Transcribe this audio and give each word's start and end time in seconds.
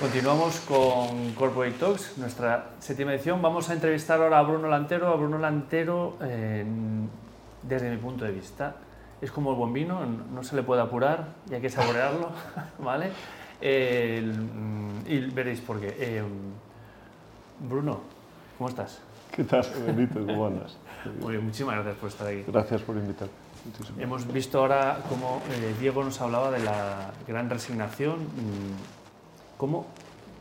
Continuamos 0.00 0.58
con 0.60 1.32
Corporate 1.34 1.78
Talks, 1.78 2.18
nuestra 2.18 2.70
séptima 2.80 3.14
edición. 3.14 3.40
Vamos 3.40 3.70
a 3.70 3.74
entrevistar 3.74 4.20
ahora 4.20 4.40
a 4.40 4.42
Bruno 4.42 4.68
Lantero. 4.68 5.08
A 5.08 5.14
Bruno 5.14 5.38
Lantero, 5.38 6.18
eh, 6.20 6.64
desde 7.62 7.90
mi 7.90 7.96
punto 7.98 8.24
de 8.24 8.32
vista, 8.32 8.74
es 9.20 9.30
como 9.30 9.52
el 9.52 9.56
buen 9.56 9.72
vino, 9.72 10.04
no 10.04 10.42
se 10.42 10.56
le 10.56 10.64
puede 10.64 10.82
apurar 10.82 11.28
y 11.48 11.54
hay 11.54 11.60
que 11.60 11.70
saborearlo, 11.70 12.30
¿vale? 12.78 13.12
y 13.62 15.20
veréis 15.30 15.60
por 15.60 15.80
qué. 15.80 15.94
Eh, 15.98 16.22
Bruno, 17.60 18.00
¿cómo 18.58 18.68
estás? 18.68 19.00
¿Qué 19.30 19.44
tal, 19.44 19.64
Benito? 19.86 20.26
¿Cómo 20.26 20.48
andas? 20.48 20.76
Muy 21.20 21.32
bien, 21.32 21.44
muchísimas 21.44 21.76
gracias 21.76 21.96
por 21.96 22.08
estar 22.08 22.26
aquí. 22.26 22.44
Gracias 22.46 22.82
por 22.82 22.96
invitar. 22.96 23.28
Hemos 23.98 24.30
visto 24.30 24.58
ahora 24.58 24.98
cómo 25.08 25.40
eh, 25.50 25.74
Diego 25.80 26.04
nos 26.04 26.20
hablaba 26.20 26.50
de 26.50 26.58
la 26.58 27.12
gran 27.26 27.48
resignación. 27.48 28.18
Mm, 28.20 29.03
¿Cómo 29.56 29.86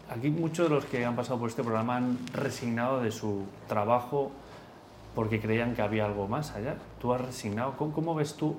aquí 0.09 0.29
muchos 0.29 0.70
de 0.70 0.75
los 0.75 0.86
que 0.86 1.05
han 1.05 1.16
pasado 1.16 1.39
por 1.39 1.50
este 1.50 1.64
programa 1.64 1.97
han 1.97 2.18
resignado 2.33 3.01
de 3.01 3.11
su 3.11 3.43
trabajo 3.68 4.32
porque 5.15 5.39
creían 5.39 5.75
que 5.75 5.82
había 5.82 6.05
algo 6.05 6.28
más 6.28 6.51
allá? 6.51 6.75
¿Tú 7.01 7.14
has 7.14 7.21
resignado? 7.21 7.75
¿Cómo, 7.78 8.15
ves 8.15 8.36
tú 8.36 8.55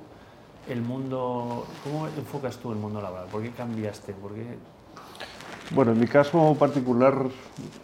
el 0.69 0.81
mundo, 0.83 1.67
cómo 1.83 2.07
enfocas 2.07 2.57
tú 2.59 2.73
el 2.73 2.79
mundo 2.79 3.01
laboral? 3.01 3.27
¿Por 3.27 3.43
qué 3.43 3.51
cambiaste? 3.51 4.13
¿Por 4.13 4.35
qué... 4.35 4.57
Bueno, 5.71 5.93
en 5.93 6.01
mi 6.01 6.07
caso 6.07 6.55
particular 6.59 7.15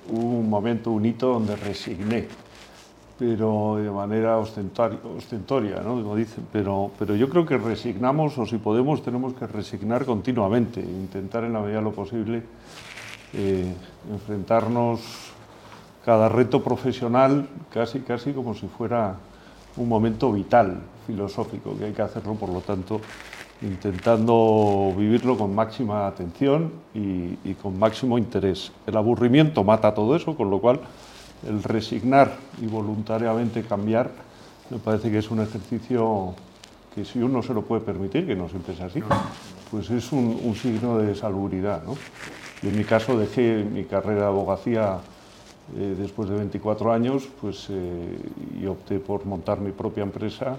hubo 0.09 0.38
un 0.38 0.48
momento, 0.48 0.90
un 0.90 1.04
hito 1.06 1.32
donde 1.32 1.56
resigné 1.56 2.28
pero 3.20 3.77
de 3.77 3.91
manera 3.91 4.38
ostentoria, 4.38 5.83
¿no? 5.84 6.02
Como 6.02 6.16
dicen. 6.16 6.47
Pero, 6.51 6.91
pero 6.98 7.15
yo 7.15 7.29
creo 7.29 7.45
que 7.45 7.59
resignamos, 7.59 8.38
o 8.38 8.46
si 8.46 8.56
podemos, 8.56 9.02
tenemos 9.02 9.34
que 9.34 9.46
resignar 9.46 10.06
continuamente, 10.06 10.80
intentar 10.80 11.45
en 11.45 11.52
la 11.52 11.60
medida 11.60 11.77
de 11.77 11.84
lo 11.84 11.93
posible 11.93 12.43
eh, 13.34 13.74
enfrentarnos 14.10 15.01
cada 16.02 16.30
reto 16.30 16.65
profesional 16.65 17.46
casi, 17.71 18.01
casi 18.01 18.32
como 18.32 18.54
si 18.54 18.66
fuera 18.68 19.16
un 19.77 19.87
momento 19.87 20.32
vital, 20.32 20.80
filosófico, 21.07 21.77
que 21.77 21.84
hay 21.84 21.93
que 21.93 22.01
hacerlo, 22.01 22.37
por 22.37 22.49
lo 22.49 22.62
tanto, 22.62 23.02
intentando 23.60 24.95
vivirlo 24.96 25.37
con 25.37 25.55
máxima 25.55 26.07
atención 26.07 26.73
y, 26.95 27.37
y 27.45 27.55
con 27.60 27.79
máximo 27.79 28.16
interés. 28.16 28.73
El 28.87 28.96
aburrimiento 28.96 29.62
mata 29.62 29.93
todo 29.93 30.16
eso, 30.16 30.34
con 30.34 30.49
lo 30.49 30.59
cual 30.59 30.80
el 31.46 31.63
resignar 31.63 32.37
y 32.60 32.66
voluntariamente 32.66 33.63
cambiar 33.63 34.10
me 34.71 34.79
parece 34.79 35.10
que 35.10 35.19
es 35.19 35.30
un 35.30 35.41
ejercicio 35.41 36.35
que 36.95 37.05
si 37.05 37.21
uno 37.21 37.43
se 37.43 37.55
lo 37.55 37.63
puede 37.63 37.83
permitir, 37.83 38.27
que 38.27 38.37
no 38.37 38.49
siempre 38.49 38.74
es 38.74 38.80
así, 38.80 39.02
pues 39.71 39.91
es 39.91 40.13
un, 40.13 40.55
signo 40.55 40.99
de 40.99 41.15
salubridad. 41.15 41.83
¿no? 41.85 41.96
Y 42.63 42.68
en 42.68 42.77
mi 42.77 42.85
caso 42.85 43.18
dejé 43.18 43.65
mi 43.65 43.85
carrera 43.85 44.23
de 44.23 44.27
abogacía 44.27 44.99
eh, 45.77 45.95
después 45.99 46.29
de 46.29 46.37
24 46.37 46.93
años 46.93 47.29
pues, 47.41 47.66
eh, 47.71 48.18
y 48.61 48.66
opté 48.66 48.99
por 48.99 49.24
montar 49.27 49.61
mi 49.61 49.73
propia 49.73 50.02
empresa 50.02 50.57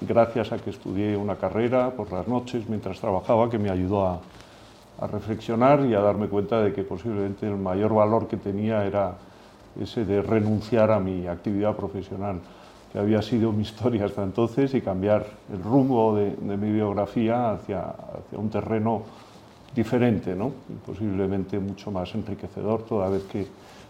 gracias 0.00 0.52
a 0.52 0.58
que 0.58 0.70
estudié 0.70 1.16
una 1.16 1.36
carrera 1.36 1.90
por 1.90 2.10
las 2.12 2.26
noches 2.26 2.68
mientras 2.68 3.00
trabajaba 3.00 3.48
que 3.48 3.58
me 3.58 3.70
ayudó 3.70 4.06
a, 4.06 4.20
a 5.00 5.06
reflexionar 5.06 5.84
y 5.86 5.94
a 5.94 6.00
darme 6.00 6.28
cuenta 6.28 6.60
de 6.60 6.72
que 6.72 6.82
posiblemente 6.82 7.46
el 7.46 7.56
mayor 7.56 7.94
valor 7.94 8.26
que 8.26 8.36
tenía 8.36 8.84
era 8.84 9.14
ese 9.80 10.04
de 10.04 10.22
renunciar 10.22 10.90
a 10.90 11.00
mi 11.00 11.26
actividad 11.26 11.76
profesional, 11.76 12.40
que 12.92 12.98
había 12.98 13.22
sido 13.22 13.52
mi 13.52 13.62
historia 13.62 14.04
hasta 14.04 14.22
entonces, 14.22 14.74
y 14.74 14.80
cambiar 14.80 15.26
el 15.52 15.62
rumbo 15.62 16.14
de, 16.14 16.36
mi 16.56 16.70
biografía 16.72 17.52
hacia, 17.52 17.80
hacia, 17.80 18.38
un 18.38 18.50
terreno 18.50 19.02
diferente, 19.74 20.34
¿no? 20.34 20.52
posiblemente 20.84 21.58
mucho 21.58 21.90
más 21.90 22.14
enriquecedor, 22.14 22.82
toda 22.82 23.08
vez 23.08 23.22
que, 23.24 23.46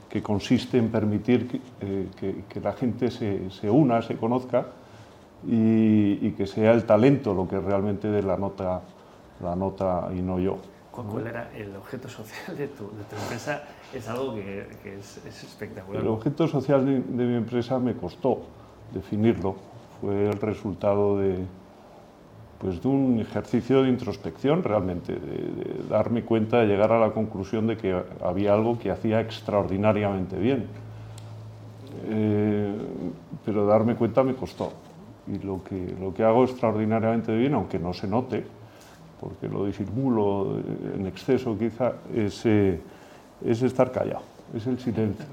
que 0.08 0.22
consiste 0.22 0.78
en 0.78 0.88
permitir 0.88 1.48
que, 1.48 1.60
eh, 1.80 2.44
que, 2.48 2.60
la 2.60 2.72
gente 2.74 3.10
se, 3.10 3.50
se, 3.50 3.68
una, 3.68 4.02
se 4.02 4.16
conozca 4.16 4.66
y, 5.48 6.26
y, 6.26 6.34
que 6.36 6.46
sea 6.46 6.72
el 6.72 6.84
talento 6.84 7.34
lo 7.34 7.48
que 7.48 7.58
realmente 7.58 8.08
dé 8.08 8.22
la 8.22 8.36
nota, 8.36 8.82
la 9.42 9.56
nota 9.56 10.10
y 10.16 10.20
no 10.20 10.38
yo. 10.38 10.58
¿Cuál 10.92 11.26
era 11.26 11.50
el 11.56 11.74
objeto 11.74 12.06
social 12.08 12.54
de 12.56 12.68
tu, 12.68 12.84
de 12.84 13.04
tu 13.04 13.16
empresa? 13.16 13.62
Es 13.94 14.06
algo 14.08 14.34
que, 14.34 14.66
que 14.82 14.98
es, 14.98 15.22
es, 15.26 15.44
espectacular. 15.44 16.02
El 16.02 16.08
objeto 16.08 16.46
social 16.46 16.84
de, 16.84 17.00
de, 17.00 17.24
mi 17.24 17.36
empresa 17.36 17.78
me 17.78 17.94
costó 17.94 18.42
definirlo. 18.92 19.56
Fue 20.00 20.28
el 20.28 20.38
resultado 20.38 21.16
de, 21.16 21.46
pues, 22.58 22.82
de 22.82 22.88
un 22.88 23.20
ejercicio 23.20 23.82
de 23.82 23.88
introspección 23.88 24.62
realmente, 24.62 25.14
de, 25.14 25.18
de, 25.18 25.88
darme 25.88 26.24
cuenta, 26.24 26.58
de 26.58 26.66
llegar 26.66 26.92
a 26.92 27.00
la 27.00 27.12
conclusión 27.12 27.66
de 27.66 27.78
que 27.78 27.98
había 28.22 28.52
algo 28.52 28.78
que 28.78 28.90
hacía 28.90 29.20
extraordinariamente 29.20 30.38
bien. 30.38 30.66
Eh, 32.04 32.76
pero 33.44 33.66
darme 33.66 33.96
cuenta 33.96 34.22
me 34.22 34.34
costó. 34.34 34.72
Y 35.26 35.38
lo 35.38 35.62
que, 35.64 35.94
lo 35.98 36.12
que 36.12 36.22
hago 36.22 36.44
extraordinariamente 36.44 37.34
bien, 37.34 37.54
aunque 37.54 37.78
no 37.78 37.94
se 37.94 38.06
note, 38.06 38.44
porque 39.22 39.48
lo 39.48 39.66
disimulo 39.66 40.58
en 40.96 41.06
exceso 41.06 41.56
quizá, 41.56 41.92
es, 42.12 42.44
eh, 42.44 42.80
es 43.44 43.62
estar 43.62 43.92
callado, 43.92 44.22
es 44.52 44.66
el 44.66 44.80
silencio. 44.80 45.26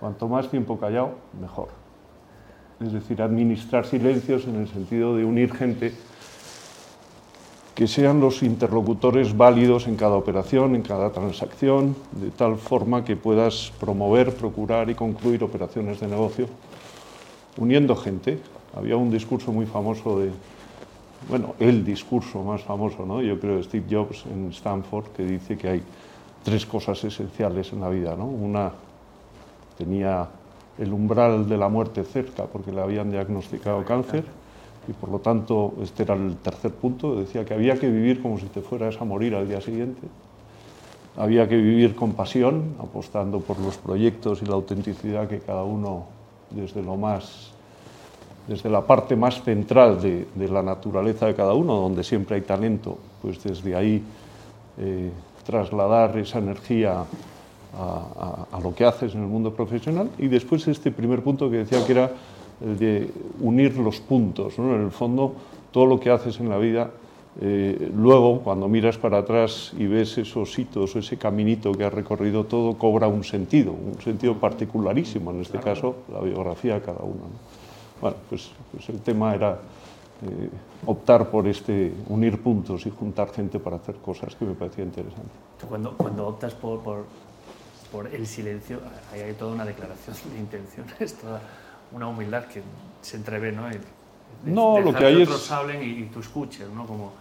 Cuanto 0.00 0.26
más 0.28 0.50
tiempo 0.50 0.78
callado, 0.78 1.10
mejor. 1.38 1.68
Es 2.80 2.92
decir, 2.92 3.20
administrar 3.20 3.84
silencios 3.84 4.46
en 4.46 4.56
el 4.56 4.68
sentido 4.68 5.14
de 5.14 5.26
unir 5.26 5.52
gente 5.52 5.92
que 7.74 7.86
sean 7.86 8.20
los 8.20 8.42
interlocutores 8.42 9.36
válidos 9.36 9.86
en 9.86 9.96
cada 9.96 10.16
operación, 10.16 10.74
en 10.74 10.80
cada 10.80 11.10
transacción, 11.10 11.94
de 12.12 12.30
tal 12.30 12.56
forma 12.56 13.04
que 13.04 13.16
puedas 13.16 13.72
promover, 13.78 14.34
procurar 14.34 14.88
y 14.88 14.94
concluir 14.94 15.44
operaciones 15.44 16.00
de 16.00 16.08
negocio 16.08 16.46
uniendo 17.58 17.94
gente. 17.94 18.38
Había 18.74 18.96
un 18.96 19.10
discurso 19.10 19.52
muy 19.52 19.66
famoso 19.66 20.20
de, 20.20 20.30
bueno, 21.28 21.54
el 21.58 21.84
discurso 21.84 22.42
más 22.42 22.62
famoso, 22.62 23.04
¿no? 23.04 23.20
yo 23.20 23.38
creo, 23.40 23.56
de 23.56 23.64
Steve 23.64 23.86
Jobs 23.90 24.24
en 24.26 24.50
Stanford, 24.50 25.06
que 25.08 25.24
dice 25.24 25.56
que 25.56 25.68
hay 25.68 25.82
tres 26.44 26.64
cosas 26.66 27.02
esenciales 27.02 27.72
en 27.72 27.80
la 27.80 27.88
vida. 27.88 28.14
¿no? 28.16 28.26
Una 28.26 28.72
tenía 29.76 30.28
el 30.78 30.92
umbral 30.92 31.48
de 31.48 31.56
la 31.56 31.68
muerte 31.68 32.04
cerca 32.04 32.44
porque 32.44 32.70
le 32.70 32.80
habían 32.80 33.10
diagnosticado 33.10 33.84
cáncer 33.84 34.24
y 34.88 34.92
por 34.92 35.10
lo 35.10 35.18
tanto 35.18 35.74
este 35.82 36.04
era 36.04 36.14
el 36.14 36.36
tercer 36.36 36.72
punto, 36.72 37.16
decía 37.16 37.44
que 37.44 37.54
había 37.54 37.74
que 37.74 37.88
vivir 37.88 38.22
como 38.22 38.38
si 38.38 38.46
te 38.46 38.60
fueras 38.60 39.00
a 39.00 39.04
morir 39.04 39.34
al 39.34 39.48
día 39.48 39.60
siguiente. 39.60 40.02
Había 41.16 41.48
que 41.48 41.56
vivir 41.56 41.96
con 41.96 42.12
pasión, 42.12 42.74
apostando 42.78 43.40
por 43.40 43.58
los 43.58 43.78
proyectos 43.78 44.42
y 44.42 44.46
la 44.46 44.54
autenticidad 44.54 45.28
que 45.28 45.40
cada 45.40 45.64
uno 45.64 46.04
desde 46.50 46.82
lo 46.82 46.96
más 46.96 47.55
desde 48.46 48.70
la 48.70 48.82
parte 48.82 49.16
más 49.16 49.42
central 49.42 50.00
de, 50.00 50.48
la 50.48 50.62
naturaleza 50.62 51.26
de 51.26 51.34
cada 51.34 51.54
uno, 51.54 51.74
donde 51.76 52.04
siempre 52.04 52.36
hay 52.36 52.42
talento, 52.42 52.98
pues 53.20 53.42
desde 53.42 53.74
ahí 53.74 54.02
eh, 54.78 55.10
trasladar 55.44 56.16
esa 56.18 56.38
energía 56.38 57.04
a, 57.78 58.58
lo 58.62 58.74
que 58.74 58.84
haces 58.84 59.14
en 59.14 59.22
el 59.22 59.28
mundo 59.28 59.52
profesional. 59.52 60.10
Y 60.18 60.28
después 60.28 60.66
este 60.68 60.90
primer 60.90 61.22
punto 61.22 61.50
que 61.50 61.58
decía 61.58 61.84
que 61.84 61.92
era 61.92 62.10
el 62.64 62.78
de 62.78 63.10
unir 63.40 63.76
los 63.76 64.00
puntos. 64.00 64.58
En 64.58 64.70
el 64.70 64.90
fondo, 64.90 65.34
todo 65.70 65.86
lo 65.86 66.00
que 66.00 66.10
haces 66.10 66.40
en 66.40 66.48
la 66.48 66.58
vida, 66.58 66.90
eh, 67.40 67.90
luego 67.94 68.40
cuando 68.40 68.66
miras 68.66 68.96
para 68.96 69.18
atrás 69.18 69.72
y 69.76 69.86
ves 69.86 70.16
esos 70.16 70.58
hitos, 70.58 70.96
ese 70.96 71.18
caminito 71.18 71.72
que 71.72 71.84
has 71.84 71.92
recorrido, 71.92 72.44
todo 72.44 72.78
cobra 72.78 73.08
un 73.08 73.24
sentido, 73.24 73.72
un 73.72 74.00
sentido 74.00 74.36
particularísimo, 74.36 75.32
en 75.32 75.42
este 75.42 75.58
caso 75.58 75.96
la 76.10 76.20
biografía 76.20 76.74
de 76.74 76.80
cada 76.80 77.00
uno. 77.02 77.65
Bueno, 78.00 78.16
pues, 78.28 78.50
pues, 78.72 78.88
el 78.88 79.00
tema 79.00 79.34
era 79.34 79.58
eh, 80.22 80.50
optar 80.86 81.30
por 81.30 81.46
este, 81.46 81.92
unir 82.08 82.42
puntos 82.42 82.86
y 82.86 82.90
juntar 82.90 83.30
gente 83.30 83.58
para 83.58 83.76
hacer 83.76 83.96
cosas 83.96 84.34
que 84.34 84.44
me 84.44 84.54
parecía 84.54 84.84
interesante. 84.84 85.30
Cuando, 85.68 85.96
cuando 85.96 86.26
optas 86.26 86.54
por, 86.54 86.80
por, 86.80 87.04
por 87.90 88.06
el 88.06 88.26
silencio, 88.26 88.80
hay 89.12 89.32
toda 89.34 89.54
una 89.54 89.64
declaración 89.64 90.16
de 90.32 90.38
intenciones, 90.38 91.14
toda 91.20 91.40
una 91.92 92.08
humildad 92.08 92.44
que 92.44 92.62
se 93.00 93.16
entrevé, 93.16 93.52
¿no? 93.52 93.68
no, 94.44 94.80
lo 94.80 94.92
que 94.94 95.04
hay 95.04 95.16
que 95.16 95.22
otros 95.22 95.50
hablen 95.50 95.82
y, 95.82 96.02
y, 96.02 96.04
tú 96.12 96.20
escuches, 96.20 96.68
¿no? 96.70 96.86
Como, 96.86 97.12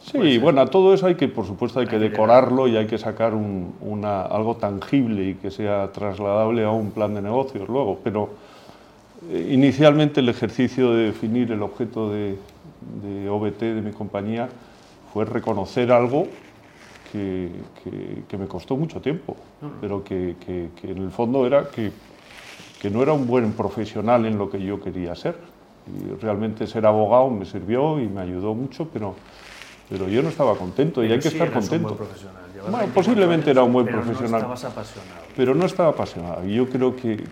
Sí, 0.00 0.38
bueno, 0.38 0.64
todo 0.66 0.94
eso 0.94 1.06
hay 1.06 1.16
que, 1.16 1.28
por 1.28 1.46
supuesto, 1.46 1.80
hay 1.80 1.86
que 1.86 1.98
decorarlo 1.98 2.68
y 2.68 2.76
hay 2.76 2.86
que 2.86 2.98
sacar 2.98 3.34
un, 3.34 3.74
una, 3.80 4.22
algo 4.22 4.56
tangible 4.56 5.30
y 5.30 5.34
que 5.34 5.50
sea 5.50 5.90
trasladable 5.92 6.64
a 6.64 6.70
un 6.70 6.92
plan 6.92 7.14
de 7.14 7.22
negocios 7.22 7.68
luego, 7.68 7.98
pero 8.02 8.30
inicialmente 9.30 10.20
el 10.20 10.28
ejercicio 10.28 10.92
de 10.92 11.06
definir 11.06 11.50
el 11.52 11.62
objeto 11.62 12.10
de, 12.10 12.36
de 13.02 13.28
OBT 13.28 13.60
de 13.60 13.82
mi 13.82 13.92
compañía 13.92 14.48
fue 15.12 15.24
reconocer 15.24 15.90
algo 15.90 16.28
que, 17.12 17.50
que, 18.28 18.36
me 18.36 18.46
costó 18.46 18.76
mucho 18.76 19.00
tiempo, 19.00 19.36
pero 19.80 20.04
que, 20.04 20.36
que, 20.44 20.90
en 20.90 20.98
el 20.98 21.10
fondo 21.10 21.46
era 21.46 21.68
que, 21.70 21.90
no 22.90 23.02
era 23.02 23.12
un 23.12 23.26
buen 23.26 23.52
profesional 23.52 24.26
en 24.26 24.38
lo 24.38 24.50
que 24.50 24.60
yo 24.60 24.80
quería 24.80 25.14
ser. 25.14 25.36
Y 25.88 26.20
realmente 26.20 26.66
ser 26.66 26.84
abogado 26.84 27.30
me 27.30 27.46
sirvió 27.46 27.98
y 27.98 28.06
me 28.06 28.20
ayudó 28.20 28.54
mucho, 28.54 28.88
pero, 28.92 29.14
pero 29.88 30.06
yo 30.06 30.22
no 30.22 30.28
estaba 30.28 30.54
contento 30.54 31.02
y 31.02 31.10
hay 31.10 31.18
que 31.18 31.28
estar 31.28 31.50
contento. 31.50 31.76
Un 31.88 31.96
buen 31.96 31.96
profesional. 31.96 32.42
Bueno, 32.70 32.92
posiblemente 32.92 33.50
era 33.50 33.62
un 33.62 33.72
buen 33.72 33.86
pero 33.86 34.02
profesional. 34.02 34.42
No 34.42 34.52
estabas 34.52 34.64
apasionado. 34.64 35.20
Pero 35.34 35.54
no 35.54 35.64
estaba 35.64 35.88
apasionado. 35.88 36.44
Yo 36.44 36.68
creo 36.68 36.94
que 36.94 37.24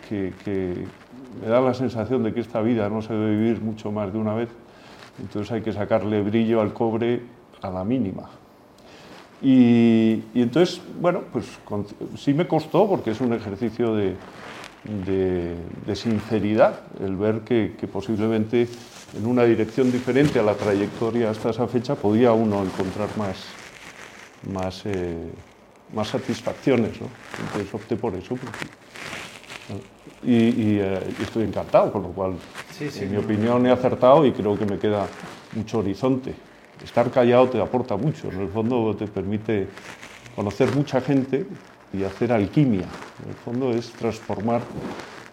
me 1.41 1.49
da 1.49 1.61
la 1.61 1.75
sensación 1.75 2.23
de 2.23 2.33
que 2.33 2.41
esta 2.41 2.61
vida 2.61 2.89
no 2.89 3.03
se 3.03 3.13
debe 3.13 3.37
vivir 3.37 3.61
mucho 3.61 3.93
más 3.93 4.13
de 4.13 4.19
una 4.19 4.35
vez. 4.35 4.49
Entonces 5.21 5.51
hay 5.53 5.63
que 5.63 5.73
sacarle 5.73 6.23
brillo 6.23 6.61
al 6.61 6.73
cobre 6.73 7.23
a 7.63 7.71
la 7.71 7.85
mínima. 7.85 8.29
Y, 9.43 10.23
entonces, 10.35 10.81
bueno, 11.01 11.23
pues 11.33 11.47
sí 12.17 12.33
me 12.33 12.49
costó 12.49 12.89
porque 12.89 13.11
es 13.11 13.21
un 13.21 13.33
ejercicio 13.33 13.95
de, 13.95 14.17
sinceridad 15.95 16.81
el 17.01 17.17
ver 17.17 17.41
que, 17.41 17.89
posiblemente 17.93 18.69
en 19.17 19.27
una 19.27 19.45
dirección 19.45 19.93
diferente 19.93 20.39
a 20.39 20.43
la 20.43 20.55
trayectoria 20.55 21.31
hasta 21.31 21.51
esa 21.51 21.69
fecha 21.69 21.95
podía 21.95 22.33
uno 22.33 22.63
encontrar 22.63 23.09
más, 23.17 23.45
más, 24.51 24.83
eh, 24.87 25.31
satisfacciones. 26.05 27.01
¿no? 27.01 27.09
Entonces 27.47 27.75
opté 27.75 27.97
por 27.97 28.15
eso. 28.15 28.37
Y, 30.23 30.35
y, 30.35 30.79
eh, 30.81 31.01
estoy 31.23 31.45
encantado, 31.45 31.93
con 31.93 32.03
lo 32.03 32.09
cual, 32.09 32.35
Sí, 32.71 32.91
sí, 32.91 33.05
en 33.05 33.13
mi 33.13 33.17
opinión, 33.17 33.67
he 33.67 33.71
acertado 33.71 34.25
y 34.27 34.33
creo 34.33 34.59
que 34.59 34.67
me 34.67 34.79
queda 34.79 35.07
mucho 35.55 35.79
horizonte. 35.79 36.35
Estar 36.85 37.11
callado 37.11 37.49
te 37.49 37.61
aporta 37.61 37.97
mucho, 37.97 38.31
en 38.31 38.41
el 38.41 38.49
fondo 38.49 38.95
te 38.95 39.07
permite 39.07 39.69
conocer 40.35 40.75
mucha 40.75 41.01
gente 41.01 41.47
y 41.93 42.05
hacer 42.05 42.33
alquimia. 42.33 42.87
En 43.23 43.31
el 43.31 43.35
fondo 43.35 43.71
es 43.71 43.91
transformar 43.93 44.61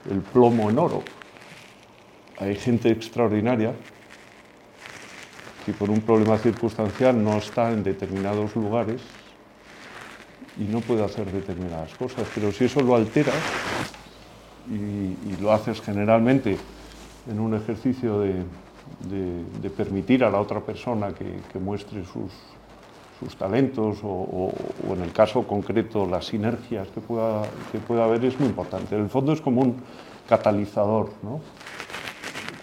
el 0.09 0.19
plomo 0.19 0.69
en 0.69 0.79
oro. 0.79 1.03
Hay 2.39 2.55
gente 2.55 2.89
extraordinaria 2.89 3.73
que 5.65 5.73
por 5.73 5.89
un 5.89 6.01
problema 6.01 6.37
circunstancial 6.37 7.21
no 7.21 7.37
está 7.37 7.71
en 7.71 7.83
determinados 7.83 8.55
lugares 8.55 9.01
y 10.57 10.63
no 10.63 10.81
puede 10.81 11.03
hacer 11.03 11.31
determinadas 11.31 11.93
cosas, 11.95 12.27
pero 12.33 12.51
si 12.51 12.65
eso 12.65 12.81
lo 12.81 12.95
alteras 12.95 13.35
y, 14.69 14.73
y 14.75 15.37
lo 15.41 15.51
haces 15.51 15.81
generalmente 15.81 16.57
en 17.29 17.39
un 17.39 17.53
ejercicio 17.53 18.19
de, 18.19 18.33
de, 19.09 19.43
de, 19.61 19.69
permitir 19.69 20.23
a 20.23 20.29
la 20.29 20.39
otra 20.39 20.59
persona 20.59 21.13
que, 21.13 21.39
que 21.51 21.59
muestre 21.59 22.03
sus, 22.05 22.31
sus 23.19 23.35
talentos 23.35 23.99
o, 24.03 24.07
o, 24.07 24.53
o, 24.87 24.93
en 24.93 25.01
el 25.01 25.11
caso 25.11 25.43
concreto 25.43 26.05
las 26.05 26.25
sinergias 26.25 26.87
que 26.89 27.01
pueda, 27.01 27.43
que 27.71 27.79
pueda 27.79 28.05
haber 28.05 28.23
es 28.25 28.39
muy 28.39 28.49
importante. 28.49 28.95
En 28.95 29.03
el 29.03 29.09
fondo 29.09 29.33
es 29.33 29.41
como 29.41 29.61
un 29.61 29.77
catalizador, 30.27 31.09
¿no? 31.21 31.39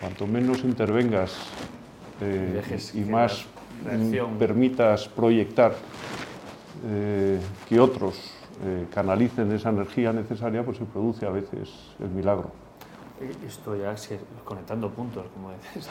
Cuanto 0.01 0.27
menos 0.27 0.65
intervengas 0.65 1.37
eh, 2.23 2.63
y 2.95 3.01
más 3.01 3.45
permitas 4.39 5.09
proyectar 5.09 5.75
eh, 6.87 7.39
que 7.69 7.79
otros 7.79 8.40
eh, 8.63 8.87
canalicen 8.93 9.51
esa 9.53 9.71
energía 9.71 10.13
necesaria, 10.13 10.63
pues 10.65 10.79
se 10.79 10.85
produce 10.85 11.27
a 11.27 11.31
veces 11.31 11.71
el 11.99 12.11
milagro. 12.11 12.51
Esto 13.47 13.77
ya 13.77 13.95
conectando 14.45 14.91
puntos, 14.91 15.27
como 15.35 15.53
dices, 15.53 15.89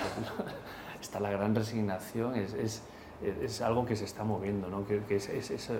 está 1.02 1.20
la 1.20 1.32
gran 1.32 1.56
resignación, 1.56 2.36
es, 2.36 2.54
es, 2.54 2.84
es, 3.24 3.62
algo 3.62 3.86
que 3.86 3.96
se 3.96 4.06
está 4.06 4.24
moviendo, 4.24 4.68
¿no? 4.68 4.86
que, 4.86 5.00
que 5.02 5.16
es, 5.16 5.30
es, 5.30 5.52
ese, 5.52 5.80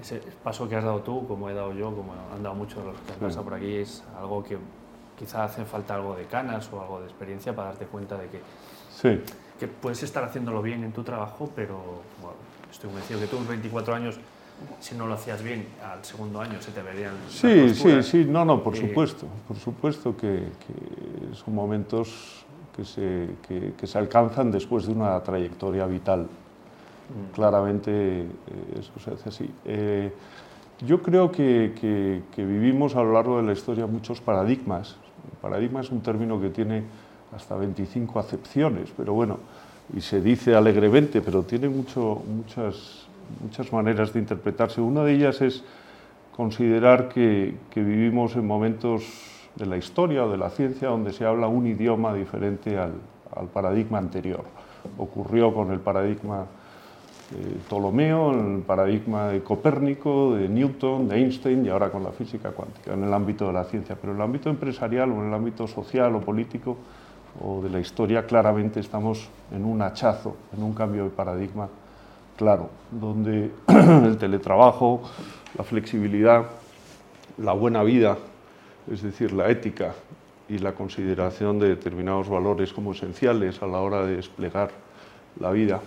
ese, 0.00 0.20
paso 0.42 0.68
que 0.68 0.76
has 0.76 0.84
dado 0.84 1.00
tú, 1.00 1.26
como 1.26 1.48
he 1.48 1.54
dado 1.54 1.72
yo, 1.72 1.94
como 1.94 2.12
han 2.34 2.42
dado 2.42 2.54
muchos 2.54 2.84
los 2.84 2.98
que 3.00 3.12
han 3.12 3.18
pasado 3.18 3.44
por 3.44 3.54
aquí, 3.54 3.76
es 3.76 4.02
algo 4.18 4.42
que 4.42 4.58
quizá 5.18 5.44
hace 5.44 5.64
falta 5.64 5.94
algo 5.94 6.16
de 6.16 6.24
canas 6.24 6.70
o 6.72 6.80
algo 6.80 7.00
de 7.00 7.06
experiencia 7.06 7.54
para 7.54 7.68
darte 7.68 7.86
cuenta 7.86 8.16
de 8.16 8.28
que, 8.28 8.40
sí. 8.90 9.22
que 9.58 9.68
puedes 9.68 10.02
estar 10.02 10.24
haciéndolo 10.24 10.60
bien 10.62 10.84
en 10.84 10.92
tu 10.92 11.02
trabajo, 11.02 11.50
pero 11.54 11.76
bueno, 12.20 12.36
estoy 12.70 12.90
convencido 12.90 13.20
que 13.20 13.26
tú, 13.26 13.38
24 13.48 13.94
años, 13.94 14.18
si 14.80 14.94
no 14.94 15.06
lo 15.06 15.14
hacías 15.14 15.42
bien, 15.42 15.66
al 15.82 16.04
segundo 16.04 16.40
año 16.40 16.60
se 16.60 16.70
te 16.70 16.82
verían. 16.82 17.14
Sí, 17.28 17.74
sí, 17.74 18.02
sí, 18.02 18.24
no, 18.28 18.44
no, 18.44 18.62
por 18.62 18.76
supuesto, 18.76 19.26
por 19.48 19.56
supuesto 19.56 20.16
que, 20.16 20.48
que 20.66 21.34
son 21.34 21.54
momentos 21.54 22.44
que 22.74 22.84
se, 22.84 23.28
que, 23.46 23.72
que, 23.78 23.86
se 23.86 23.98
alcanzan 23.98 24.50
después 24.50 24.86
de 24.86 24.92
una 24.92 25.20
trayectoria 25.22 25.86
vital. 25.86 26.22
Mm. 26.22 27.34
Claramente 27.34 28.22
eh, 28.22 28.26
eso 28.78 28.92
se 28.98 29.12
hace 29.12 29.28
así. 29.28 29.50
Eh, 29.64 30.12
yo 30.80 31.02
creo 31.02 31.30
que, 31.30 32.22
vivimos 32.36 32.96
a 32.96 33.02
lo 33.02 33.12
largo 33.12 33.36
de 33.38 33.44
la 33.44 33.52
historia 33.52 33.86
muchos 33.86 34.20
paradigmas. 34.20 34.96
El 35.30 35.38
paradigma 35.38 35.80
es 35.80 35.90
un 35.90 36.00
término 36.00 36.40
que 36.40 36.50
tiene 36.50 36.82
hasta 37.34 37.56
25 37.56 38.18
acepciones, 38.18 38.90
pero 38.96 39.12
bueno, 39.12 39.38
y 39.96 40.00
se 40.00 40.20
dice 40.20 40.54
alegremente, 40.54 41.20
pero 41.20 41.42
tiene 41.42 41.68
mucho, 41.68 42.22
muchas, 42.26 43.06
muchas 43.40 43.72
maneras 43.72 44.12
de 44.12 44.20
interpretarse. 44.20 44.80
Una 44.80 45.04
de 45.04 45.14
ellas 45.14 45.40
es 45.40 45.64
considerar 46.34 47.08
que, 47.08 47.54
vivimos 47.74 48.34
en 48.36 48.46
momentos 48.46 49.04
de 49.54 49.66
la 49.66 49.76
historia 49.76 50.24
o 50.24 50.30
de 50.30 50.36
la 50.36 50.50
ciencia 50.50 50.88
donde 50.88 51.12
se 51.12 51.24
habla 51.24 51.46
un 51.46 51.66
idioma 51.66 52.12
diferente 52.12 52.76
al, 52.78 52.94
paradigma 53.52 53.98
anterior. 53.98 54.44
Ocurrió 54.98 55.52
con 55.54 55.72
el 55.72 55.80
paradigma 55.80 56.46
eh, 57.34 57.56
Ptolomeo, 57.66 58.32
el 58.32 58.62
paradigma 58.62 59.28
de 59.28 59.42
Copérnico, 59.42 60.34
de 60.34 60.48
Newton, 60.48 61.08
de 61.08 61.16
Einstein 61.16 61.64
y 61.66 61.68
ahora 61.68 61.90
con 61.90 62.04
la 62.04 62.10
física 62.10 62.50
cuántica, 62.50 62.94
en 62.94 63.02
el 63.02 63.12
ámbito 63.12 63.46
de 63.46 63.52
la 63.52 63.64
ciencia. 63.64 63.96
Pero 64.00 64.12
en 64.12 64.18
el 64.18 64.24
ámbito 64.24 64.50
empresarial 64.50 65.10
o 65.10 65.20
en 65.20 65.28
el 65.28 65.34
ámbito 65.34 65.66
social 65.66 66.14
o 66.14 66.20
político 66.20 66.76
o 67.42 67.60
de 67.62 67.70
la 67.70 67.80
historia, 67.80 68.26
claramente 68.26 68.78
estamos 68.78 69.28
en 69.52 69.64
un 69.64 69.82
hachazo, 69.82 70.36
en 70.56 70.62
un 70.62 70.74
cambio 70.74 71.04
de 71.04 71.10
paradigma 71.10 71.68
claro, 72.36 72.70
donde 72.90 73.50
el 73.68 74.16
teletrabajo, 74.18 75.02
la 75.56 75.64
flexibilidad, 75.64 76.46
la 77.38 77.52
buena 77.52 77.82
vida, 77.82 78.16
es 78.90 79.02
decir, 79.02 79.32
la 79.32 79.48
ética 79.48 79.94
y 80.48 80.58
la 80.58 80.72
consideración 80.72 81.58
de 81.58 81.68
determinados 81.68 82.28
valores 82.28 82.72
como 82.72 82.92
esenciales 82.92 83.62
a 83.62 83.66
la 83.66 83.80
hora 83.80 84.04
de 84.04 84.16
desplegar 84.16 84.70
la 85.40 85.50
vida, 85.50 85.80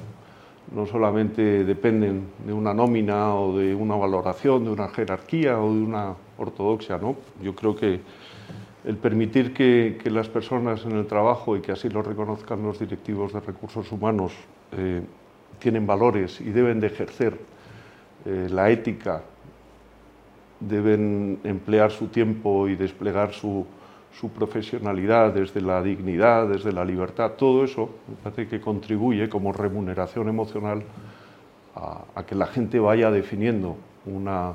no 0.73 0.85
solamente 0.85 1.63
dependen 1.63 2.27
de 2.45 2.51
una 2.51 2.73
nómina 2.73 3.33
o 3.35 3.57
de 3.57 3.73
una 3.73 3.95
valoración, 3.95 4.65
de 4.65 4.71
una 4.71 4.89
jerarquía 4.89 5.59
o 5.59 5.73
de 5.73 5.81
una 5.81 6.15
ortodoxia, 6.37 6.97
¿no? 6.97 7.15
Yo 7.41 7.55
creo 7.55 7.75
que 7.75 8.01
el 8.83 8.97
permitir 8.97 9.53
que, 9.53 9.97
las 10.09 10.29
personas 10.29 10.85
en 10.85 10.93
el 10.93 11.07
trabajo 11.07 11.55
y 11.55 11.61
que 11.61 11.71
así 11.71 11.89
lo 11.89 12.01
reconozcan 12.01 12.63
los 12.63 12.79
directivos 12.79 13.33
de 13.33 13.39
recursos 13.39 13.91
humanos 13.91 14.33
eh, 14.71 15.01
tienen 15.59 15.87
valores 15.87 16.39
y 16.41 16.51
deben 16.51 16.79
de 16.79 16.87
ejercer 16.87 17.37
eh, 18.25 18.47
la 18.49 18.69
ética, 18.69 19.21
deben 20.59 21.39
emplear 21.43 21.91
su 21.91 22.07
tiempo 22.07 22.67
y 22.67 22.75
desplegar 22.75 23.33
su, 23.33 23.65
profesionalidad 24.35 25.31
desde 25.31 25.61
la 25.61 25.81
dignidad, 25.83 26.47
desde 26.47 26.71
la 26.71 26.83
libertad, 26.83 27.33
todo 27.33 27.63
eso 27.63 27.91
me 28.07 28.15
parece 28.15 28.47
que 28.47 28.59
contribuye 28.59 29.29
como 29.29 29.53
remuneración 29.53 30.27
emocional 30.27 30.81
a, 31.75 32.01
a 32.15 32.25
que 32.25 32.33
la 32.33 32.47
gente 32.47 32.79
vaya 32.79 33.11
definiendo 33.11 33.77
una, 34.07 34.53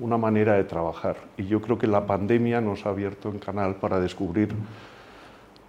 una, 0.00 0.18
manera 0.18 0.54
de 0.54 0.64
trabajar. 0.64 1.16
Y 1.36 1.46
yo 1.46 1.60
creo 1.60 1.78
que 1.78 1.86
la 1.86 2.06
pandemia 2.06 2.60
nos 2.60 2.86
ha 2.86 2.88
abierto 2.88 3.30
el 3.30 3.38
canal 3.38 3.76
para 3.76 4.00
descubrir 4.00 4.48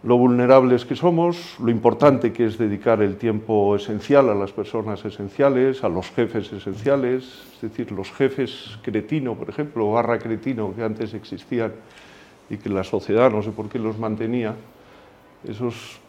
lo 0.02 0.18
vulnerables 0.18 0.86
que 0.86 0.96
somos, 0.96 1.60
lo 1.60 1.70
importante 1.70 2.32
que 2.32 2.46
es 2.46 2.58
dedicar 2.58 3.02
el 3.02 3.18
tiempo 3.18 3.76
esencial 3.76 4.30
a 4.30 4.36
las 4.36 4.52
personas 4.52 5.04
esenciales, 5.04 5.84
a 5.84 5.90
los 5.90 6.10
jefes 6.12 6.54
esenciales, 6.54 7.44
es 7.56 7.62
decir, 7.62 7.92
los 7.92 8.10
jefes 8.12 8.80
cretino, 8.82 9.36
por 9.36 9.50
ejemplo, 9.50 9.92
barra 9.92 10.18
cretino 10.18 10.74
que 10.74 10.84
antes 10.84 11.14
existían 11.14 11.74
y 12.50 12.58
que 12.58 12.70
la 12.70 12.84
sociedad 12.84 13.30
no 13.30 13.44
sé 13.44 13.52
por 13.52 13.68
qué 13.68 13.78
los 13.78 14.00
mantenía, 14.00 14.56
esos, 15.46 16.00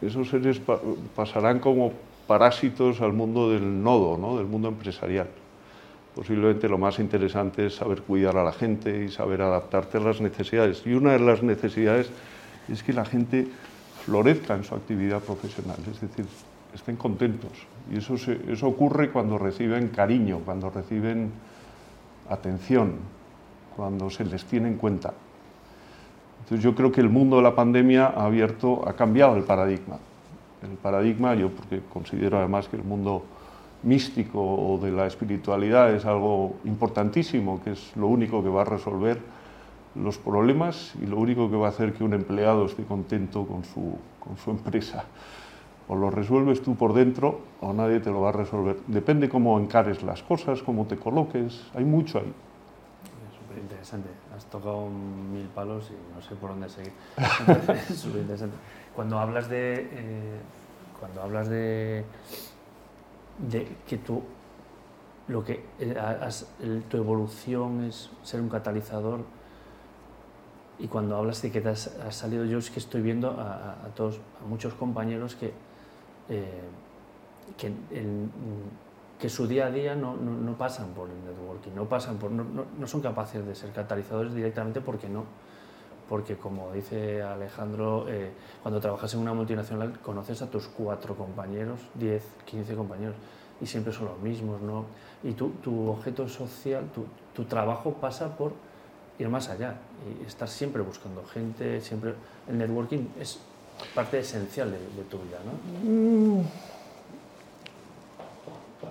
esos 0.00 0.28
seres 0.28 0.58
pa 0.58 0.80
pasarán 1.14 1.60
como 1.60 1.92
parásitos 2.26 3.00
al 3.00 3.12
mundo 3.12 3.50
del 3.50 3.82
nodo, 3.82 4.16
¿no? 4.16 4.38
del 4.38 4.46
mundo 4.46 4.68
empresarial. 4.68 5.28
Posiblemente 6.14 6.68
lo 6.68 6.78
más 6.78 6.98
interesante 6.98 7.66
es 7.66 7.74
saber 7.74 8.02
cuidar 8.02 8.36
a 8.36 8.44
la 8.44 8.52
gente 8.52 9.04
y 9.04 9.08
saber 9.10 9.42
adaptarte 9.42 9.98
a 9.98 10.00
las 10.00 10.20
necesidades. 10.20 10.82
Y 10.86 10.94
una 10.94 11.12
de 11.12 11.18
las 11.18 11.42
necesidades 11.42 12.10
es 12.72 12.82
que 12.82 12.92
la 12.92 13.04
gente 13.04 13.48
florezca 14.04 14.54
en 14.54 14.64
su 14.64 14.74
actividad 14.74 15.20
profesional, 15.20 15.76
es 15.90 16.00
decir, 16.00 16.26
estén 16.74 16.96
contentos. 16.96 17.52
Y 17.92 17.98
eso, 17.98 18.14
eso 18.14 18.66
ocurre 18.66 19.10
cuando 19.10 19.38
reciben 19.38 19.88
cariño, 19.88 20.40
cuando 20.44 20.70
reciben 20.70 21.30
atención, 22.28 22.94
cuando 23.76 24.10
se 24.10 24.24
les 24.24 24.44
tiene 24.44 24.68
en 24.68 24.76
cuenta. 24.76 25.12
Entonces 26.40 26.62
yo 26.62 26.74
creo 26.74 26.92
que 26.92 27.00
el 27.00 27.08
mundo 27.08 27.36
de 27.36 27.42
la 27.42 27.54
pandemia 27.54 28.06
ha 28.06 28.26
abierto, 28.26 28.86
ha 28.86 28.94
cambiado 28.94 29.36
el 29.36 29.44
paradigma. 29.44 29.98
El 30.62 30.76
paradigma, 30.76 31.34
yo 31.34 31.50
porque 31.50 31.80
considero 31.92 32.38
además 32.38 32.68
que 32.68 32.76
el 32.76 32.84
mundo 32.84 33.24
místico 33.82 34.40
o 34.40 34.78
de 34.78 34.90
la 34.90 35.06
espiritualidad 35.06 35.94
es 35.94 36.04
algo 36.04 36.56
importantísimo, 36.64 37.62
que 37.62 37.72
es 37.72 37.96
lo 37.96 38.08
único 38.08 38.42
que 38.42 38.48
va 38.48 38.62
a 38.62 38.64
resolver 38.64 39.18
los 39.94 40.18
problemas 40.18 40.94
y 41.00 41.06
lo 41.06 41.16
único 41.18 41.48
que 41.50 41.56
va 41.56 41.66
a 41.66 41.70
hacer 41.70 41.92
que 41.92 42.02
un 42.04 42.14
empleado 42.14 42.66
esté 42.66 42.84
contento 42.84 43.46
con 43.46 43.64
su, 43.64 43.96
con 44.18 44.36
su 44.38 44.50
empresa. 44.50 45.04
o 45.86 45.94
lo 45.94 46.10
resuelves 46.10 46.62
tú 46.62 46.74
por 46.76 46.94
dentro 46.94 47.40
o 47.60 47.72
nadie 47.72 48.00
te 48.00 48.10
lo 48.10 48.20
va 48.22 48.30
a 48.30 48.32
resolver. 48.32 48.76
Depende 48.86 49.28
cómo 49.28 49.58
encares 49.60 50.02
las 50.02 50.22
cosas, 50.22 50.62
cómo 50.62 50.86
te 50.86 50.96
coloques, 50.96 51.62
hay 51.74 51.84
mucho 51.84 52.18
ahí. 52.18 52.32
Súper 53.38 53.58
interesante. 53.62 54.08
Has 54.34 54.46
tocado 54.46 54.88
mil 54.88 55.46
palos 55.54 55.90
y 55.90 56.14
no 56.16 56.22
sé 56.22 56.34
por 56.36 56.50
dónde 56.50 56.68
seguir. 56.68 56.92
súper 57.94 58.22
interesante. 58.22 58.56
Cuando 58.96 59.18
hablas 59.18 59.48
de. 59.48 59.88
Eh, 59.92 60.38
cuando 60.98 61.22
hablas 61.22 61.48
de. 61.48 62.04
de 63.50 63.68
que 63.86 63.98
tú. 63.98 64.22
Lo 65.28 65.44
que. 65.44 65.64
eh, 65.78 65.94
has- 65.98 66.48
el- 66.60 66.82
tu 66.84 66.96
evolución 66.96 67.84
es 67.84 68.10
ser 68.22 68.40
un 68.40 68.48
catalizador. 68.48 69.20
Y 70.78 70.88
cuando 70.88 71.16
hablas 71.16 71.40
de 71.42 71.50
que 71.52 71.60
te 71.60 71.68
has, 71.68 71.86
has 71.98 72.16
salido, 72.16 72.44
yo 72.44 72.58
es 72.58 72.70
que 72.70 72.80
estoy 72.80 73.00
viendo 73.00 73.30
a, 73.30 73.42
a- 73.54 73.72
a 73.86 73.88
todos, 73.94 74.18
a 74.42 74.46
muchos 74.48 74.74
compañeros 74.74 75.34
que. 75.36 75.52
eh, 76.28 76.60
que, 77.58 77.66
el- 77.66 78.28
que 79.20 79.28
su 79.28 79.46
día 79.46 79.66
a 79.66 79.70
día 79.70 79.94
no, 79.94 80.16
no- 80.16 80.32
no 80.36 80.56
pasan 80.58 80.88
por 80.88 81.08
el 81.08 81.16
networking, 81.24 81.70
no, 81.74 81.84
pasan 81.84 82.16
por, 82.16 82.30
no, 82.30 82.44
no- 82.78 82.86
son 82.86 83.00
capaces 83.00 83.46
de 83.46 83.54
ser 83.54 83.70
catalizadores 83.70 84.34
directamente 84.34 84.80
porque 84.80 85.08
no. 85.08 85.24
Porque 86.08 86.36
como 86.36 86.70
dice 86.72 87.22
Alejandro, 87.22 88.06
eh, 88.08 88.30
cuando 88.62 88.80
trabajas 88.80 89.14
en 89.14 89.20
una 89.20 89.32
multinacional 89.32 89.98
conoces 90.00 90.42
a 90.42 90.50
tus 90.50 90.66
cuatro 90.68 91.14
compañeros, 91.14 91.80
10, 91.94 92.22
15 92.44 92.74
compañeros, 92.74 93.14
y 93.60 93.66
siempre 93.66 93.92
son 93.92 94.06
los 94.06 94.18
mismos. 94.18 94.60
¿no? 94.60 94.84
Y 95.22 95.32
tu, 95.32 95.50
tu 95.62 95.88
objeto 95.88 96.28
social, 96.28 96.84
tu, 96.94 97.06
tu 97.34 97.44
trabajo 97.48 97.94
pasa 97.94 98.36
por 98.36 98.52
ir 99.18 99.28
más 99.28 99.48
allá 99.48 99.76
y 100.22 100.26
estar 100.26 100.48
siempre 100.48 100.82
buscando 100.82 101.24
gente, 101.24 101.80
siempre... 101.80 102.14
El 102.48 102.58
networking 102.58 103.06
es 103.18 103.40
parte 103.94 104.18
esencial 104.18 104.70
de, 104.70 104.78
de 104.78 105.02
tu 105.08 105.18
vida, 105.18 105.38
¿no? 105.44 106.42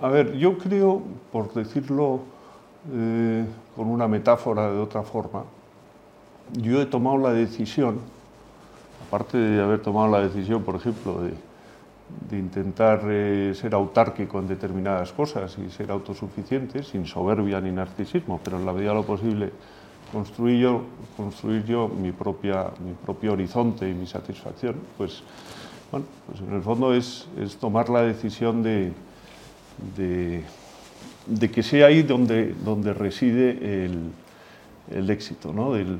A 0.02 0.08
ver, 0.08 0.34
yo 0.36 0.58
creo, 0.58 1.02
por 1.30 1.52
decirlo 1.54 2.20
eh, 2.92 3.46
con 3.76 3.86
una 3.88 4.08
metáfora 4.08 4.70
de 4.70 4.78
otra 4.78 5.02
forma, 5.02 5.44
yo 6.52 6.82
he 6.82 6.86
tomado 6.86 7.16
la 7.18 7.32
decisión, 7.32 8.00
aparte 9.06 9.38
de 9.38 9.62
haber 9.62 9.80
tomado 9.80 10.10
la 10.10 10.20
decisión, 10.20 10.62
por 10.62 10.74
ejemplo, 10.74 11.22
de, 11.22 11.32
de 12.28 12.38
intentar 12.38 13.02
eh, 13.04 13.52
ser 13.54 13.74
autárquico 13.74 14.38
en 14.40 14.48
determinadas 14.48 15.12
cosas 15.12 15.56
y 15.58 15.70
ser 15.70 15.90
autosuficiente, 15.90 16.82
sin 16.82 17.06
soberbia 17.06 17.60
ni 17.60 17.70
narcisismo, 17.70 18.40
pero 18.42 18.58
en 18.58 18.66
la 18.66 18.72
medida 18.72 18.90
de 18.90 18.96
lo 18.96 19.04
posible 19.04 19.52
construir 20.12 20.60
yo, 20.60 20.82
construir 21.16 21.64
yo 21.64 21.88
mi, 21.88 22.12
propia, 22.12 22.70
mi 22.84 22.92
propio 22.92 23.32
horizonte 23.32 23.88
y 23.88 23.94
mi 23.94 24.06
satisfacción, 24.06 24.76
pues, 24.96 25.22
bueno, 25.90 26.06
pues 26.26 26.40
en 26.40 26.52
el 26.54 26.62
fondo 26.62 26.94
es, 26.94 27.26
es 27.40 27.56
tomar 27.56 27.88
la 27.88 28.02
decisión 28.02 28.62
de, 28.62 28.92
de, 29.96 30.44
que 31.50 31.62
sea 31.62 31.86
ahí 31.86 32.02
donde, 32.02 32.54
donde 32.64 32.92
reside 32.94 33.84
el, 33.84 34.10
el 34.90 35.10
éxito, 35.10 35.52
¿no? 35.52 35.72
Del- 35.72 35.98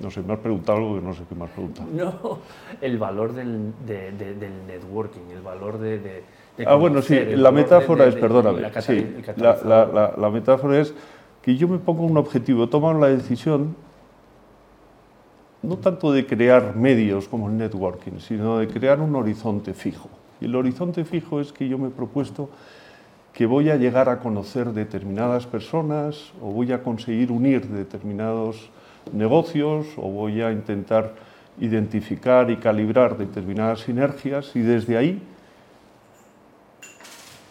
no 0.00 0.10
sé, 0.10 0.20
me 0.20 0.34
has 0.34 0.40
preguntado 0.40 0.78
algo 0.78 0.96
que 0.96 1.00
no 1.00 1.14
sé 1.14 1.22
qué 1.28 1.34
me 1.34 1.44
has. 1.44 1.50
No, 1.92 2.38
el 2.80 2.98
valor 2.98 3.32
del, 3.32 3.72
de- 3.86 4.12
de- 4.12 4.34
del 4.34 4.66
networking, 4.66 5.30
el 5.32 5.40
valor 5.42 5.78
de... 5.78 6.22
Ah, 6.64 6.74
bueno, 6.76 7.02
sí, 7.02 7.14
la 7.14 7.50
de- 7.50 7.56
metáfora 7.56 8.04
de- 8.04 8.10
es, 8.10 8.16
perdóname, 8.16 8.60
la 8.60 8.80
sí, 8.80 9.06
la, 9.36 10.30
metáfora 10.30 10.78
es 10.80 10.94
que 11.42 11.56
yo 11.56 11.68
me 11.68 11.78
pongo 11.78 12.04
un 12.04 12.16
objetivo, 12.16 12.64
he 12.64 12.68
tomado 12.68 12.98
la 12.98 13.08
decisión 13.08 13.76
no 15.62 15.76
tanto 15.78 16.12
de 16.12 16.26
crear 16.26 16.76
medios 16.76 17.28
como 17.28 17.48
el 17.48 17.56
networking, 17.58 18.20
sino 18.20 18.58
de 18.58 18.68
crear 18.68 19.00
un 19.00 19.14
horizonte 19.16 19.74
fijo. 19.74 20.08
Y 20.40 20.44
el 20.46 20.54
horizonte 20.54 21.04
fijo 21.04 21.40
es 21.40 21.52
que 21.52 21.68
yo 21.68 21.76
me 21.78 21.88
he 21.88 21.90
propuesto 21.90 22.48
que 23.32 23.46
voy 23.46 23.70
a 23.70 23.76
llegar 23.76 24.08
a 24.08 24.20
conocer 24.20 24.68
determinadas 24.72 25.46
personas 25.46 26.32
o 26.40 26.52
voy 26.52 26.72
a 26.72 26.82
conseguir 26.82 27.32
unir 27.32 27.66
determinados 27.66 28.70
negocios 29.12 29.86
o 29.96 30.08
voy 30.08 30.40
a 30.40 30.52
intentar 30.52 31.14
identificar 31.60 32.50
y 32.50 32.56
calibrar 32.56 33.16
determinadas 33.18 33.80
sinergias 33.80 34.54
y 34.54 34.60
desde 34.60 34.96
ahí, 34.96 35.22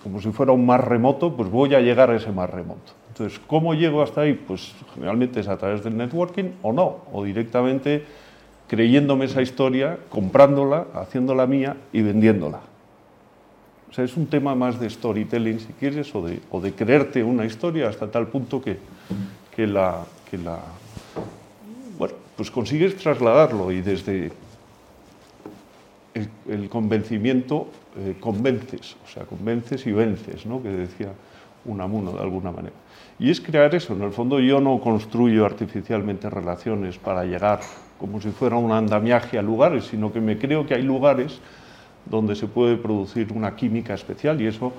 como 0.05 0.21
si 0.21 0.29
fuera 0.29 0.51
un 0.51 0.67
mar 0.67 0.87
remoto, 0.87 1.35
pues 1.35 1.49
voy 1.49 1.73
a 1.73 1.81
llegar 1.81 2.11
a 2.11 2.15
ese 2.15 2.31
mar 2.31 2.53
remoto. 2.53 2.93
Entonces, 3.07 3.41
¿cómo 3.47 3.73
llego 3.73 4.03
hasta 4.03 4.21
ahí? 4.21 4.33
Pues 4.35 4.75
generalmente 4.93 5.39
es 5.39 5.47
a 5.47 5.57
través 5.57 5.83
del 5.83 5.97
networking 5.97 6.51
o 6.61 6.71
no, 6.71 6.97
o 7.11 7.23
directamente 7.23 8.05
creyéndome 8.67 9.25
esa 9.25 9.41
historia, 9.41 9.97
comprándola, 10.09 10.85
haciéndola 10.93 11.47
mía 11.47 11.77
y 11.91 12.03
vendiéndola. 12.03 12.59
O 13.89 13.93
sea, 13.95 14.05
es 14.05 14.15
un 14.15 14.27
tema 14.27 14.53
más 14.53 14.79
de 14.79 14.91
storytelling, 14.91 15.59
si 15.59 15.73
quieres, 15.73 16.13
o 16.13 16.21
de, 16.61 16.71
creerte 16.73 17.23
una 17.23 17.43
historia 17.43 17.89
hasta 17.89 18.11
tal 18.11 18.27
punto 18.27 18.61
que, 18.61 18.77
que 19.55 19.65
la... 19.65 20.05
Bueno, 21.97 22.13
pues 22.37 22.51
consigues 22.51 22.95
trasladarlo 22.95 23.71
y 23.71 23.81
desde 23.81 24.31
el, 26.15 26.29
el 26.47 26.69
convencimiento 26.69 27.67
eh, 27.97 28.15
convences, 28.19 28.95
o 29.05 29.07
sea, 29.07 29.25
convences 29.25 29.85
y 29.85 29.91
vences, 29.91 30.45
¿no? 30.45 30.63
que 30.63 30.69
decía 30.69 31.11
Unamuno 31.65 32.13
de 32.13 32.19
alguna 32.21 32.51
manera. 32.51 32.73
Y 33.19 33.29
es 33.29 33.39
crear 33.41 33.73
eso, 33.75 33.93
en 33.93 34.01
el 34.01 34.11
fondo 34.11 34.39
yo 34.39 34.59
no 34.61 34.79
construyo 34.79 35.45
artificialmente 35.45 36.29
relaciones 36.29 36.97
para 36.97 37.23
llegar 37.25 37.59
como 37.99 38.19
si 38.21 38.29
fuera 38.29 38.55
un 38.57 38.71
andamiaje 38.71 39.37
a 39.37 39.41
lugares, 39.41 39.85
sino 39.85 40.11
que 40.11 40.19
me 40.21 40.37
creo 40.37 40.65
que 40.65 40.73
hay 40.75 40.83
lugares 40.83 41.39
donde 42.05 42.35
se 42.35 42.47
puede 42.47 42.77
producir 42.77 43.31
una 43.33 43.55
química 43.55 43.93
especial 43.93 44.39
y 44.41 44.47
eso 44.47 44.71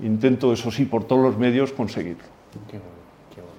intento, 0.00 0.52
eso 0.52 0.70
sí, 0.70 0.84
por 0.84 1.04
todos 1.04 1.22
los 1.22 1.38
medios 1.38 1.72
conseguirlo. 1.72 2.24
Qué 2.70 2.78
bueno, 2.78 2.92
qué 3.34 3.40
bueno. 3.40 3.56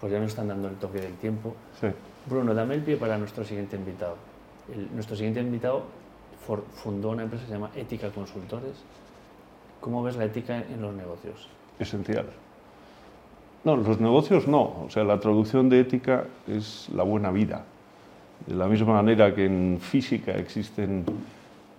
Pues 0.00 0.12
ya 0.12 0.18
nos 0.18 0.28
están 0.28 0.48
dando 0.48 0.68
el 0.68 0.74
toque 0.76 1.00
del 1.00 1.14
tiempo. 1.14 1.54
Sí. 1.80 1.86
Bruno, 2.28 2.52
dame 2.54 2.74
el 2.74 2.82
pie 2.82 2.96
para 2.96 3.16
nuestro 3.18 3.44
siguiente 3.44 3.76
invitado. 3.76 4.16
El- 4.74 4.88
nuestro 4.94 5.14
siguiente 5.16 5.40
invitado 5.40 5.84
fundó 6.74 7.10
una 7.10 7.22
empresa 7.22 7.44
que 7.44 7.48
se 7.48 7.54
llama 7.54 7.70
Ética 7.74 8.10
Consultores. 8.10 8.74
¿Cómo 9.80 10.02
ves 10.02 10.16
la 10.16 10.24
ética 10.24 10.58
en 10.58 10.82
los 10.82 10.94
negocios? 10.94 11.48
esencial. 11.80 12.26
No, 13.64 13.76
los 13.76 14.00
negocios 14.00 14.46
no. 14.46 14.84
O 14.84 14.88
sea, 14.90 15.04
la 15.04 15.18
traducción 15.18 15.68
de 15.68 15.80
ética 15.80 16.24
es 16.46 16.88
la 16.94 17.02
buena 17.02 17.30
vida. 17.30 17.64
De 18.46 18.54
la 18.54 18.66
misma 18.68 18.94
manera 18.94 19.34
que 19.34 19.44
en 19.44 19.78
física 19.80 20.32
existen 20.32 21.04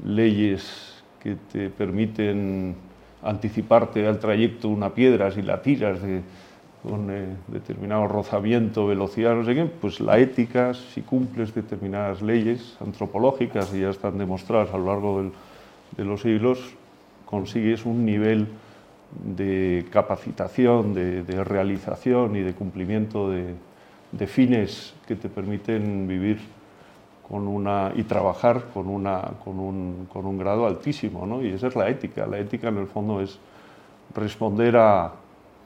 leyes 0.04 1.04
que 1.20 1.38
te 1.52 1.70
permiten 1.70 2.76
anticiparte 3.24 4.06
al 4.08 4.20
trayecto 4.20 4.68
una 4.68 4.94
piedra 4.94 5.32
si 5.32 5.42
la 5.42 5.62
tiras 5.62 6.02
de, 6.02 6.22
con 6.84 7.12
eh, 7.12 7.36
determinado 7.48 8.08
rozamiento, 8.08 8.88
velocidad, 8.88 9.36
no 9.36 9.46
sé 9.46 9.54
qué, 9.54 9.66
pues 9.66 10.00
la 10.00 10.18
ética, 10.18 10.74
si 10.74 11.02
cumples 11.02 11.54
determinadas 11.54 12.22
leyes 12.22 12.76
antropológicas 12.80 13.74
y 13.74 13.82
ya 13.82 13.90
están 13.90 14.18
demostradas 14.18 14.74
a 14.74 14.78
lo 14.78 14.86
largo 14.86 15.22
del- 15.22 15.32
de 15.96 16.06
los 16.06 16.22
siglos, 16.22 16.60
consigues 17.26 17.86
un 17.86 18.06
nivel 18.06 18.48
de 19.36 19.86
capacitación, 19.92 20.94
de, 20.94 21.44
realización 21.44 22.36
y 22.36 22.42
de 22.42 22.54
cumplimiento 22.54 23.30
de, 23.30 23.56
fines 24.28 24.94
que 25.08 25.16
te 25.16 25.30
permiten 25.30 26.08
vivir 26.08 26.40
con 27.28 27.48
una, 27.48 27.92
y 27.96 28.04
trabajar 28.04 28.66
con, 28.74 28.88
un, 28.88 30.08
con 30.12 30.26
un 30.26 30.38
grado 30.38 30.66
altísimo. 30.68 31.26
¿no? 31.26 31.42
Y 31.42 31.50
esa 31.50 31.68
es 31.68 31.76
la 31.76 31.90
ética. 31.90 32.26
La 32.26 32.40
ética 32.40 32.70
en 32.70 32.78
el 32.78 32.88
fondo 32.88 33.22
es 33.22 33.40
responder 34.14 34.76
a, 34.78 35.14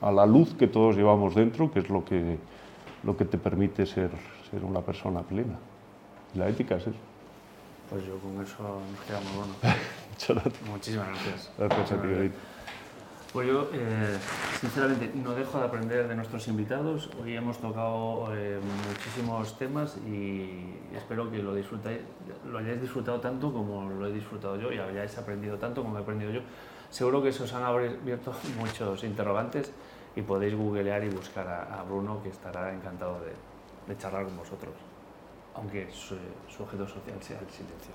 a 0.02 0.12
la 0.12 0.26
luz 0.26 0.54
que 0.54 0.68
todos 0.68 0.96
llevamos 0.96 1.36
dentro, 1.36 1.72
que 1.72 1.80
es 1.80 1.90
lo 1.90 2.04
que, 2.04 2.38
lo 3.04 3.16
que 3.18 3.26
te 3.26 3.38
permite 3.38 3.86
ser, 3.86 4.12
ser 4.50 4.64
una 4.64 4.82
persona 4.82 5.22
plena. 5.22 5.58
La 6.36 6.50
ética 6.50 6.76
es 6.76 6.88
eso. 6.88 7.00
Pues 7.90 8.06
yo 8.06 8.18
con 8.18 8.42
eso 8.42 8.82
nos 8.92 9.06
quedamos 9.06 9.36
bueno. 9.36 9.54
Muchas 10.12 10.36
gracias. 10.36 10.70
Muchísimas 10.70 11.08
gracias. 11.08 11.52
Gracias 11.58 11.92
a 11.92 12.02
ti, 12.02 12.08
David. 12.08 12.32
Pues 13.36 13.50
yo, 13.50 13.70
eh, 13.74 14.18
sinceramente, 14.62 15.12
no 15.14 15.32
dejo 15.34 15.60
de 15.60 15.66
aprender 15.66 16.08
de 16.08 16.16
nuestros 16.16 16.48
invitados. 16.48 17.10
Hoy 17.22 17.36
hemos 17.36 17.58
tocado 17.58 18.30
eh, 18.34 18.62
muchísimos 18.88 19.58
temas 19.58 19.98
y 20.08 20.74
espero 20.96 21.30
que 21.30 21.44
lo, 21.44 21.54
disfrutáis, 21.54 22.00
lo 22.50 22.58
hayáis 22.60 22.80
disfrutado 22.80 23.20
tanto 23.20 23.52
como 23.52 23.90
lo 23.90 24.08
he 24.08 24.14
disfrutado 24.14 24.56
yo 24.56 24.72
y 24.72 24.78
hayáis 24.78 25.18
aprendido 25.18 25.58
tanto 25.58 25.84
como 25.84 25.98
he 25.98 26.02
aprendido 26.02 26.32
yo. 26.32 26.40
Seguro 26.96 27.22
que 27.22 27.34
se 27.34 27.44
os 27.44 27.52
han 27.52 27.64
abierto 27.64 28.32
muchos 28.58 29.04
interrogantes 29.04 29.70
y 30.16 30.22
podéis 30.22 30.56
googlear 30.56 31.04
y 31.04 31.10
buscar 31.10 31.46
a, 31.46 31.84
Bruno, 31.84 32.24
que 32.24 32.30
estará 32.30 32.74
encantado 32.74 33.20
de, 33.20 33.34
de 33.86 34.00
charlar 34.00 34.24
con 34.24 34.38
vosotros, 34.38 34.74
aunque 35.56 35.92
su, 35.92 36.16
su 36.48 36.64
objeto 36.64 36.88
social 36.88 37.22
sea 37.22 37.38
el 37.40 37.50
silencio. 37.52 37.92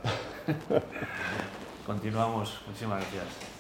Continuamos. 1.87 2.61
Muchísimas 2.67 3.01
gracias. 3.01 3.60